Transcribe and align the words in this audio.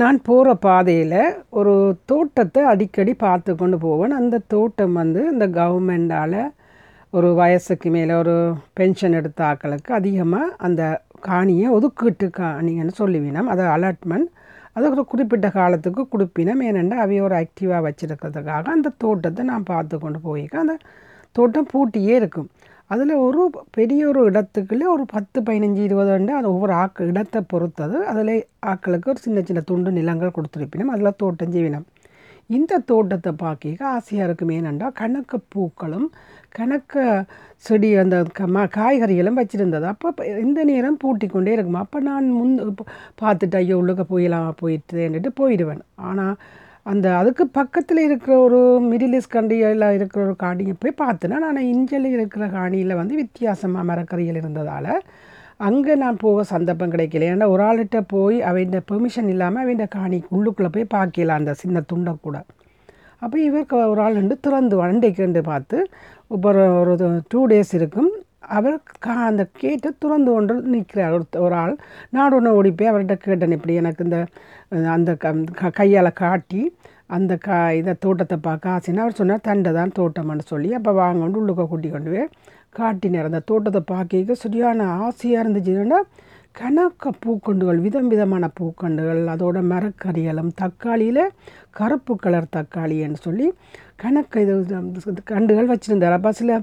நான் 0.00 0.16
போகிற 0.22 0.48
பாதையில் 0.64 1.20
ஒரு 1.58 1.74
தோட்டத்தை 2.10 2.62
அடிக்கடி 2.70 3.12
பார்த்து 3.22 3.52
கொண்டு 3.54 3.76
போவேன். 3.84 4.14
அந்த 4.18 4.40
தோட்டம் 4.54 4.96
வந்து 5.00 5.20
இந்த 5.32 5.46
கவர்மெண்டால் 5.58 6.40
ஒரு 7.12 7.28
வயசுக்கு 7.34 7.90
மேலே 7.94 8.14
ஒரு 8.22 8.34
பென்ஷன் 8.78 9.16
எடுத்த 9.20 9.40
ஆக்களுக்கு 9.50 9.90
அதிகமாக 10.00 10.56
அந்த 10.66 10.82
காணியை 11.28 11.68
ஒதுக்கீட்டு 11.76 12.28
காணின்னு 12.40 12.94
சொல்லுவினோம் 13.00 13.50
அதை 13.54 13.64
அலாட்மெண்ட். 13.76 14.28
அது 14.76 14.90
ஒரு 14.90 15.04
குறிப்பிட்ட 15.12 15.48
காலத்துக்கு 15.58 16.04
கொடுப்பினோம். 16.12 16.62
ஏனென்றால் 16.68 17.02
அவைய 17.06 17.22
ஒரு 17.28 17.36
ஆக்டிவாக 17.42 17.80
வச்சுருக்கிறதுக்காக 17.88 18.74
அந்த 18.76 18.94
தோட்டத்தை 19.04 19.44
நான் 19.52 19.68
பார்த்து 19.72 19.98
கொண்டு 19.98 20.20
போயிருக்கேன். 20.28 20.64
அந்த 20.66 20.76
தோட்டம் 21.36 21.70
பூட்டியே 21.72 22.14
இருக்கும். 22.22 22.50
அதில் 22.90 23.12
ஒரு 23.26 23.42
பெரிய 23.76 24.00
ஒரு 24.10 24.20
இடத்துக்குள்ளே 24.30 24.86
ஒரு 24.94 25.04
பத்து 25.14 25.38
பதினஞ்சு 25.46 25.80
இருபது 25.86 26.10
ஆண்டு 26.16 26.32
அது 26.38 26.46
ஒவ்வொரு 26.54 26.74
ஆக்கு 26.82 27.08
இடத்தை 27.12 27.40
பொறுத்தது. 27.52 27.96
அதில் 28.12 28.34
ஆக்களுக்கு 28.72 29.10
ஒரு 29.12 29.20
சின்ன 29.26 29.42
சின்ன 29.48 29.60
துண்டு 29.70 29.92
நிலங்கள் 29.98 30.36
கொடுத்துருப்பினோம் 30.36 30.92
அதில் 30.94 31.18
தோட்டம் 31.22 31.54
செய்வினம். 31.56 31.86
இந்த 32.50 32.72
தோட்டத்தை 32.90 33.32
பார்க்க 33.44 33.92
ஆசையாக 33.96 34.26
இருக்கும் 34.28 34.52
ஏனென்றால் 34.56 34.96
கணக்க 35.00 35.40
பூக்களும் 35.54 36.08
கணக்க 36.58 36.94
செடி 37.66 37.88
அந்த 38.02 38.16
க 38.38 38.46
ம 38.54 38.58
காய்கறிகளும் 38.76 39.38
வச்சுருந்தது. 39.40 39.86
அப்போ 39.94 40.08
இந்த 40.44 40.60
நேரம் 40.70 41.00
பூட்டி 41.02 41.26
கொண்டே 41.34 41.54
இருக்குமா? 41.56 41.82
அப்போ 41.86 41.98
நான் 42.10 42.28
முன் 42.38 42.54
பார்த்துட்டு 43.22 43.58
ஐயோ 43.60 43.76
உள்ளுக்க 43.82 44.04
போயிடலாம் 44.12 44.58
போயிட்டுன்னுட்டு 44.62 45.32
போயிடுவேன். 45.40 45.82
ஆனால் 46.10 46.36
அந்த 46.90 47.06
அதுக்கு 47.20 47.44
பக்கத்தில் 47.58 48.00
இருக்கிற 48.06 48.32
ஒரு 48.46 48.58
மிடில் 48.90 49.14
ஈஸ்ட் 49.18 49.34
கண்ட்ரியில் 49.36 49.86
இருக்கிற 49.96 50.20
ஒரு 50.26 50.34
காணியை 50.42 50.74
போய் 50.82 51.00
பார்த்தேன்னா 51.04 51.38
நான் 51.44 51.70
இஞ்சல் 51.74 52.06
இருக்கிற 52.16 52.44
காணியில் 52.58 52.98
வந்து 53.00 53.14
வித்தியாசமாக 53.22 53.88
மரக்கறிகள் 53.90 54.40
இருந்ததால் 54.42 54.92
அங்கே 55.66 55.94
நான் 56.02 56.20
போக 56.24 56.42
சந்தர்ப்பம் 56.52 56.92
கிடைக்கல. 56.94 57.28
ஏன்னா 57.32 57.46
ஒரு 57.54 57.62
ஆள்கிட்ட 57.68 57.98
போய் 58.14 58.36
அவன் 58.48 58.76
பெர்மிஷன் 58.90 59.30
இல்லாமல் 59.34 59.62
அவன் 59.64 59.82
காணி 59.96 60.18
உள்ளுக்குள்ளே 60.36 60.70
போய் 60.74 60.92
பார்க்கலாம் 60.96 61.40
அந்த 61.40 61.54
சின்ன 61.62 61.82
துண்டை 61.92 62.14
கூட. 62.26 62.36
அப்போ 63.22 63.36
இவர் 63.48 63.88
ஒரு 63.92 64.00
ஆள் 64.04 64.18
ரெண்டு 64.20 64.36
திறந்து 64.46 64.76
வண்டைக்கு 64.82 65.42
பார்த்து 65.52 65.78
இப்போ 66.34 66.48
ஒரு 66.52 66.64
ஒரு 66.92 67.06
டூ 67.32 67.40
டேஸ் 67.52 67.72
இருக்கும். 67.78 68.10
அவர் 68.56 68.76
கா 69.04 69.14
அந்த 69.30 69.42
கேட்டை 69.60 69.90
துறந்து 70.02 70.30
கொண்டு 70.32 70.54
நிற்கிறார். 70.74 71.14
ஒரு 71.16 71.24
ஒரு 71.46 71.54
ஆள் 71.62 71.74
நான் 72.16 72.34
ஒன்று 72.38 72.56
ஓடி 72.58 72.70
போய் 72.78 72.90
அவர்கிட்ட 72.92 73.16
கேட்டேன் 73.26 73.56
இப்படி 73.58 73.74
எனக்கு 73.82 74.04
இந்த 74.06 74.18
அந்த 74.96 75.10
க 75.60 75.70
கையால் 75.80 76.18
காட்டி 76.22 76.62
அந்த 77.16 77.32
கா 77.46 77.58
இதை 77.80 77.92
தோட்டத்தை 78.04 78.36
பார்க்க 78.48 78.74
ஆசைன்னு 78.74 79.04
அவர் 79.04 79.18
சொன்னார் 79.20 79.46
தண்டை 79.48 79.72
தான் 79.78 79.92
தோட்டம்னு 79.98 80.46
சொல்லி 80.52 80.70
அப்போ 80.78 80.92
வாங்க 81.00 81.28
உள்ளுக்க 81.40 81.66
கூட்டி 81.72 81.90
கொண்டு 81.90 82.10
போய் 82.14 82.30
காட்டினார். 82.74 83.28
அந்த 83.30 83.42
தோட்டத்தை 83.50 83.82
பார்க்க 83.94 84.34
சரியான 84.44 84.88
ஆசையாக 85.06 85.42
இருந்துச்சுன்னா 85.44 86.00
கணக்க 86.60 87.10
பூக்கண்டுகள் 87.24 87.80
விதம் 87.86 88.10
விதமான 88.12 88.44
பூக்கண்டுகள் 88.58 89.22
அதோட 89.32 89.58
மரக்கறிகளும் 89.72 90.52
தக்காளியில் 90.60 91.24
கருப்பு 91.78 92.14
கலர் 92.24 92.54
தக்காளின்னு 92.56 93.18
சொல்லி 93.26 93.48
கணக்கு 94.02 94.38
இது 94.44 94.54
கண்டுகள் 95.30 95.68
வச்சுருந்தார். 95.70 96.14
அப்போ 96.16 96.30
சில 96.38 96.56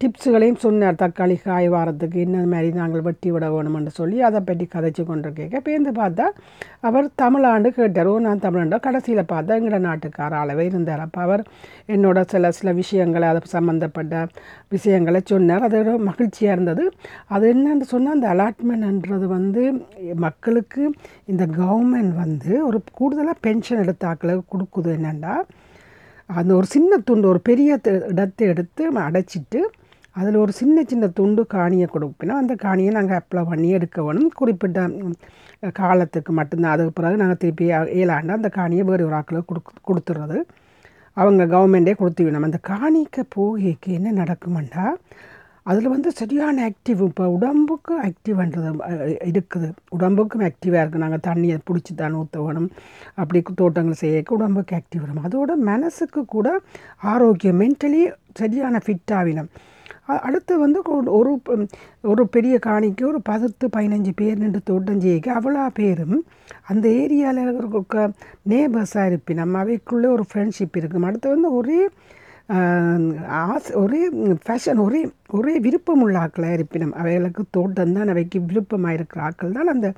டிப்ஸுகளையும் 0.00 0.60
சொன்னார். 0.64 0.96
தக்காளி 1.02 1.36
காய் 1.42 1.68
வாரத்துக்கு 1.74 2.18
என்ன 2.24 2.44
மாதிரி 2.52 2.68
நாங்கள் 2.78 3.04
வெட்டி 3.08 3.28
விட 3.34 3.48
வேணுமென்று 3.54 3.92
சொல்லி 3.98 4.16
அதை 4.28 4.40
பற்றி 4.48 4.64
கதைச்சு 4.72 5.02
கொண்டு 5.10 5.28
கேட்க 5.36 5.60
பேருந்து 5.66 5.92
பார்த்தா 6.00 6.26
அவர் 6.88 7.06
தமிழாண்டு 7.22 7.70
கேட்டார். 7.76 8.10
ஓ 8.12 8.14
நான் 8.26 8.42
தமிழாண்டோ 8.46 8.78
கடைசியில் 8.86 9.22
பார்த்தா 9.32 9.58
எங்களோட 9.58 9.80
நாட்டுக்கார 9.88 10.32
அளவே 10.42 10.64
இருந்தார். 10.70 11.04
அப்போ 11.06 11.20
அவர் 11.26 11.44
என்னோட 11.94 12.24
சில 12.32 12.50
சில 12.58 12.72
விஷயங்களை 12.80 13.28
அதை 13.32 13.42
சம்மந்தப்பட்ட 13.56 14.24
விஷயங்களை 14.76 15.22
சொன்னார். 15.32 15.66
அதோட 15.68 15.96
மகிழ்ச்சியாக 16.10 16.56
இருந்தது. 16.56 16.86
அது 17.36 17.46
என்னன்னு 17.54 17.88
சொன்னால் 17.94 18.16
அந்த 18.18 18.28
அலாட்மெண்ட்ன்றது 18.34 19.26
வந்து 19.26 19.39
வந்து 19.40 19.62
மக்களுக்கு 20.26 20.82
இந்த 21.32 21.44
கவர்மெண்ட் 21.60 22.14
வந்து 22.24 22.52
ஒரு 22.68 22.80
கூடுதலாக 23.00 23.42
பென்ஷன் 23.46 23.82
எடுத்த 23.84 24.12
ஆக்களுக்கு 24.12 24.52
கொடுக்குது 24.54 24.90
என்னென்னா 24.98 25.34
அந்த 26.40 26.50
ஒரு 26.60 26.66
சின்ன 26.76 26.98
துண்டு 27.08 27.30
ஒரு 27.32 27.40
பெரிய 27.50 27.78
இடத்தை 28.12 28.44
எடுத்து 28.54 28.82
அடைச்சிட்டு 29.08 29.60
அதில் 30.16 30.36
ஒரு 30.42 30.52
சின்ன 30.60 30.76
சின்ன 30.90 31.04
துண்டு 31.18 31.42
காணியை 31.54 31.86
கொடுப்பினா 31.92 32.34
அந்த 32.42 32.54
காணியை 32.62 32.90
நாங்கள் 32.96 33.18
அப்ளை 33.20 33.42
பண்ணி 33.50 33.68
எடுக்க 33.76 33.98
வேணும். 34.06 34.30
குறிப்பிட்ட 34.38 34.78
காலத்துக்கு 35.78 36.32
மட்டும்தான். 36.38 36.74
அதுக்கு 36.74 36.94
பிறகு 36.98 37.20
நாங்கள் 37.22 37.40
திருப்பி 37.42 37.66
ஏழாண்டு 38.00 38.36
அந்த 38.38 38.50
காணியை 38.58 38.84
வேறு 38.88 39.06
ஒரு 39.08 39.16
ஆக்களுக்கு 39.20 39.50
கொடுக்கு 39.52 39.72
கொடுத்துட்றது 39.88 40.38
அவங்க 41.16 41.42
கவர்மெண்ட்டே 41.54 41.94
கொடுத்து 42.00 42.24
விடணும். 42.24 42.48
அந்த 42.48 42.60
காணிக்க 42.72 43.24
போகைக்கு 43.36 43.90
என்ன 43.98 44.08
நடக்குமெண்டா? 44.22 44.86
அதில் 45.70 45.92
வந்து 45.94 46.10
சரியான 46.20 46.56
ஆக்டிவ் 46.68 47.00
இப்போ 47.08 47.24
உடம்புக்கு 47.36 47.94
ஆக்டிவ்ன்றது 48.08 48.70
இருக்குது. 49.30 49.68
உடம்புக்கும் 49.96 50.44
ஆக்டிவாக 50.48 50.82
இருக்குது 50.82 51.04
நாங்கள் 51.04 51.24
தண்ணியை 51.28 51.56
பிடிச்சி 51.68 51.94
தான் 52.02 52.16
ஊற்ற 52.20 52.44
வேணும் 52.46 52.70
அப்படி 53.22 53.40
தோட்டங்கள் 53.62 54.00
செய்யக்க 54.04 54.38
உடம்புக்கு 54.38 54.76
ஆக்டிவ் 54.78 55.04
வரும். 55.04 55.24
அதோட 55.28 55.54
மனசுக்கு 55.70 56.22
கூட 56.36 56.48
ஆரோக்கியம் 57.14 57.60
மென்டலி 57.64 58.02
சரியான 58.42 58.80
ஃபிட் 58.86 59.12
அடுத்து 60.26 60.52
வந்து 60.62 60.78
ஒரு 61.18 61.32
ஒரு 62.10 62.22
பெரிய 62.34 62.54
காணிக்கு 62.66 63.02
ஒரு 63.10 63.18
பத்து 63.28 63.66
பதினஞ்சு 63.74 64.12
பேர் 64.20 64.40
நின்று 64.42 64.60
தோட்டம் 64.70 65.02
செய்ய 65.04 65.34
அவ்வளோ 65.38 65.64
பேரும் 65.78 66.16
அந்த 66.70 66.86
ஏரியாவில் 67.02 67.50
இருக்க 67.52 68.06
நேபர்ஸாக 68.52 69.10
இருப்பினம் 69.10 69.54
அவைக்குள்ளே 69.60 70.08
ஒரு 70.16 70.24
ஃப்ரெண்ட்ஷிப் 70.30 70.78
இருக்கும். 70.80 71.06
அடுத்து 71.08 71.28
வந்து 71.34 71.50
ஒரே 71.58 71.78
ஆசை 73.40 73.72
ஒரே 73.80 74.00
ஃபேஷன் 74.44 74.80
ஒரே 74.84 75.00
ஒரே 75.38 75.52
விருப்பம் 75.66 76.02
உள்ள 76.04 76.16
ஆக்களாக 76.22 76.56
இருப்பினம். 76.56 76.94
அவைகளுக்கு 77.00 77.42
தோட்டம் 77.56 77.92
தான் 77.96 78.10
அவைக்கு 78.12 78.38
விருப்பமாக 78.50 78.96
இருக்கிற 78.98 79.20
ஆக்கள் 79.26 79.54
தான் 79.58 79.72
அந்த 79.74 79.88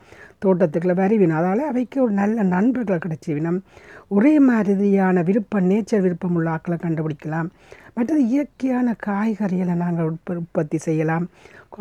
தோட்டத்துக்குள்ள 0.44 0.94
வருவினம். 1.02 1.38
அதால் 1.40 1.62
அவைக்கு 1.70 1.98
ஒரு 2.04 2.12
நல்ல 2.20 2.44
நண்பர்கள் 2.54 3.02
கிடச்சிவினம். 3.06 3.58
ஒரே 4.16 4.34
மாதிரியான 4.50 5.22
விருப்பம் 5.30 5.68
நேச்சர் 5.72 6.04
விருப்பம் 6.06 6.36
உள்ள 6.38 6.50
ஆக்களை 6.56 6.78
கண்டுபிடிக்கலாம். 6.84 7.48
மற்றது 7.96 8.20
இயற்கையான 8.34 8.94
காய்கறிகளை 9.06 9.74
நாங்கள் 9.84 10.08
உற்ப 10.10 10.38
உற்பத்தி 10.42 10.78
செய்யலாம். 10.88 11.26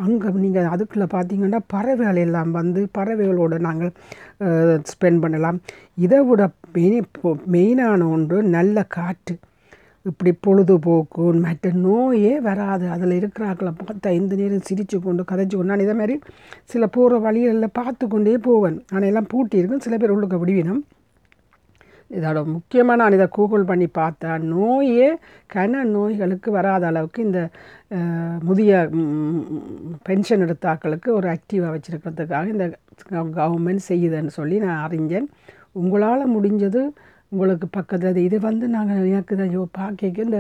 அங்கே 0.05 0.27
நீங்கள் 0.43 0.71
அதுக்குள்ளே 0.73 1.07
பார்த்தீங்கன்னா 1.13 1.61
பறவைகள் 1.73 2.23
எல்லாம் 2.25 2.51
வந்து 2.61 2.81
பறவைகளோடு 2.97 3.57
நாங்கள் 3.67 3.93
ஸ்பெண்ட் 4.91 5.23
பண்ணலாம். 5.23 5.57
இதை 6.05 6.19
விட 6.29 6.51
மெயின் 6.75 7.07
மெயினான 7.55 8.09
ஒன்று 8.15 8.37
நல்ல 8.57 8.83
காற்று. 8.97 9.35
இப்படி 10.09 10.31
பொழுதுபோக்கு 10.45 11.23
மற்ற 11.43 11.71
நோயே 11.85 12.31
வராது. 12.47 12.85
அதில் 12.93 13.17
இருக்கிறாக்களை 13.17 13.71
பார்த்து 13.81 14.13
ஐந்து 14.15 14.39
நேரம் 14.39 14.65
சிரித்து 14.69 14.97
கொண்டு 14.99 15.23
கதைச்சு 15.31 15.55
கொண்டு 15.55 15.71
நான் 15.73 15.83
இதே 15.85 15.95
மாதிரி 15.99 16.15
சில 16.71 16.85
போகிற 16.95 17.19
வழிகளில் 17.25 17.75
பார்த்து 17.79 18.05
கொண்டே 18.13 18.33
போவேன். 18.47 18.79
ஆனால் 18.93 19.09
எல்லாம் 19.11 19.29
பூட்டி 19.33 19.59
சில 19.87 19.97
பேர் 20.01 20.15
உள்ளுக்க 20.15 20.37
விடுவினம். 20.43 20.81
இதோட 22.11 22.39
முக்கியமாக 22.53 22.99
நான் 22.99 23.15
இதை 23.17 23.27
கூகுள் 23.35 23.67
பண்ணி 23.69 23.87
பார்த்தேன். 23.99 24.41
நோயே 24.53 25.05
கன 25.53 25.83
நோய்களுக்கு 25.93 26.49
வராத 26.57 26.83
அளவுக்கு 26.91 27.19
இந்த 27.27 27.41
முதிய 28.47 28.81
பென்ஷன் 30.07 30.43
எடுத்தாக்களுக்கு 30.45 31.09
ஒரு 31.19 31.27
ஆக்டிவாக 31.35 31.71
வச்சுருக்கிறதுக்காக 31.75 32.47
இந்த 32.55 32.65
கவர்மெண்ட் 33.39 33.87
செய்யுதுன்னு 33.91 34.33
சொல்லி 34.39 34.57
நான் 34.65 34.83
அறிஞ்சேன். 34.87 35.29
உங்களால் 35.81 36.33
முடிஞ்சது 36.35 36.83
உங்களுக்கு 37.31 37.67
பக்கத்தில் 37.77 38.17
இது 38.27 38.37
வந்து 38.47 38.65
நாங்கள் 38.75 39.05
எனக்கு 39.11 39.35
தான் 39.41 39.53
பார்க்க 39.79 40.23
இந்த 40.25 40.39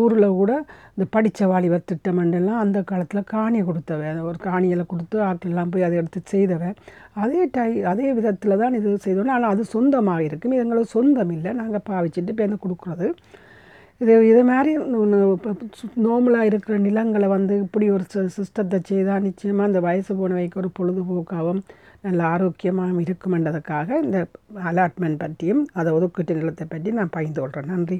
ஊரில் 0.00 0.26
கூட 0.38 0.52
இந்த 0.94 1.04
படித்த 1.14 1.48
வாலிபர் 1.50 1.88
திட்டமண்டெல்லாம் 1.90 2.62
அந்த 2.64 2.78
காலத்தில் 2.90 3.28
காணி 3.34 3.60
கொடுத்தவன். 3.62 4.20
ஒரு 4.28 4.38
காணியில் 4.46 4.90
கொடுத்து 4.92 5.18
ஆட்கள்லாம் 5.28 5.72
போய் 5.74 5.86
அதை 5.88 5.98
எடுத்து 6.02 6.20
செய்தவன். 6.34 6.76
அதே 7.22 7.42
டை 7.56 7.70
அதே 7.92 8.08
விதத்தில் 8.18 8.60
தான் 8.62 8.76
இது 8.80 8.96
செய்தோம் 9.06 9.34
ஆனால் 9.36 9.52
அது 9.54 9.64
சொந்தமாக 9.76 10.26
இருக்கும். 10.28 10.54
இது 10.54 10.64
எங்களுக்கு 10.64 10.94
சொந்தம் 10.98 11.32
இல்லை. 11.36 11.52
நாங்கள் 11.62 11.86
பாவிச்சுட்டு 11.90 12.34
இப்போ 12.36 12.58
கொடுக்குறது. 12.66 13.08
இது 14.00 14.12
இது 14.26 14.42
மாதிரி 14.50 14.72
நோம்பலாக 16.04 16.48
இருக்கிற 16.50 16.74
நிலங்களை 16.86 17.28
வந்து 17.36 17.54
இப்படி 17.64 17.86
ஒரு 17.96 18.04
சிஸ்டத்தை 18.36 18.78
செய்தால் 18.90 19.26
நிச்சயமாக 19.28 19.68
அந்த 19.70 19.80
வயசு 19.88 20.12
போனவைக்கு 20.20 20.60
ஒரு 20.62 20.70
பொழுதுபோக்காகவும் 20.78 21.60
நல்ல 22.04 22.20
ஆரோக்கியமாகவும் 22.34 23.02
இருக்குமென்றதுக்காக 23.06 23.98
இந்த 24.04 24.18
அலாட்மெண்ட் 24.70 25.20
பற்றியும் 25.24 25.62
அதை 25.72 25.90
ஒதுக்கீட்டு 25.92 26.38
நிலத்தை 26.40 26.66
பற்றி 26.66 26.92
நான் 26.98 27.14
பகிர்ந்து 27.16 27.40
கொள்கிறேன் 27.40 27.72
நன்றி. 27.74 27.98